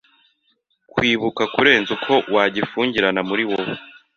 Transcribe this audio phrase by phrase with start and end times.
[0.93, 3.75] kibukwa kurenza uko wagifungirana muri wowe.